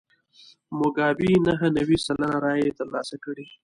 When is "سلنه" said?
2.05-2.37